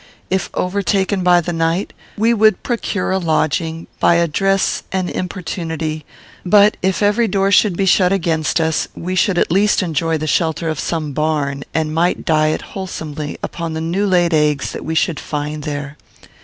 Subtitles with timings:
[0.31, 6.05] If overtaken by the night, we would procure a lodging, by address and importunity;
[6.43, 10.25] but, if every door should be shut against us, we should at least enjoy the
[10.25, 14.95] shelter of some barn, and might diet wholesomely upon the new laid eggs that we
[14.95, 15.97] should find there.